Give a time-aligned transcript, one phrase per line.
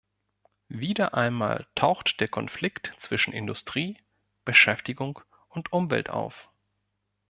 [0.67, 4.01] Wieder einmal taucht der Konflikt zwischen Industrie,
[4.45, 6.49] Beschäftigung und Umwelt auf.